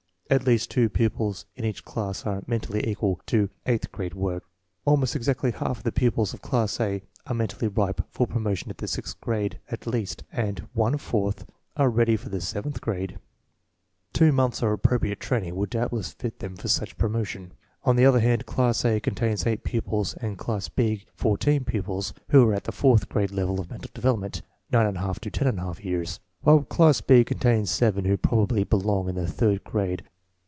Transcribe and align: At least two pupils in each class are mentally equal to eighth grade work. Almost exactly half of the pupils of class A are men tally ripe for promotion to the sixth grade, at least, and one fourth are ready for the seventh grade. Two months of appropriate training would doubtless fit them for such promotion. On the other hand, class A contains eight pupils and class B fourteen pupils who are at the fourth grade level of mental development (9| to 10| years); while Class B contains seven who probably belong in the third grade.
At 0.31 0.45
least 0.45 0.71
two 0.71 0.87
pupils 0.87 1.45
in 1.57 1.65
each 1.65 1.83
class 1.83 2.25
are 2.25 2.41
mentally 2.47 2.87
equal 2.87 3.19
to 3.25 3.49
eighth 3.65 3.91
grade 3.91 4.13
work. 4.13 4.45
Almost 4.85 5.13
exactly 5.13 5.51
half 5.51 5.79
of 5.79 5.83
the 5.83 5.91
pupils 5.91 6.33
of 6.33 6.41
class 6.41 6.79
A 6.79 7.01
are 7.27 7.33
men 7.33 7.49
tally 7.49 7.67
ripe 7.67 7.99
for 8.11 8.25
promotion 8.25 8.69
to 8.69 8.75
the 8.75 8.87
sixth 8.87 9.19
grade, 9.19 9.59
at 9.69 9.85
least, 9.85 10.23
and 10.31 10.69
one 10.71 10.97
fourth 10.97 11.45
are 11.75 11.89
ready 11.89 12.15
for 12.15 12.29
the 12.29 12.39
seventh 12.39 12.79
grade. 12.79 13.19
Two 14.13 14.31
months 14.31 14.61
of 14.61 14.71
appropriate 14.71 15.19
training 15.19 15.57
would 15.57 15.69
doubtless 15.69 16.13
fit 16.13 16.39
them 16.39 16.55
for 16.55 16.69
such 16.69 16.97
promotion. 16.97 17.51
On 17.83 17.97
the 17.97 18.05
other 18.05 18.21
hand, 18.21 18.45
class 18.45 18.85
A 18.85 19.01
contains 19.01 19.45
eight 19.45 19.65
pupils 19.65 20.13
and 20.13 20.37
class 20.37 20.69
B 20.69 21.03
fourteen 21.13 21.65
pupils 21.65 22.13
who 22.29 22.47
are 22.47 22.53
at 22.53 22.63
the 22.63 22.71
fourth 22.71 23.09
grade 23.09 23.31
level 23.31 23.59
of 23.59 23.69
mental 23.69 23.91
development 23.93 24.43
(9| 24.71 25.19
to 25.19 25.29
10| 25.29 25.83
years); 25.83 26.21
while 26.39 26.61
Class 26.63 27.01
B 27.01 27.25
contains 27.25 27.69
seven 27.69 28.05
who 28.05 28.15
probably 28.15 28.63
belong 28.63 29.09
in 29.09 29.15
the 29.15 29.27
third 29.27 29.65
grade. 29.65 30.05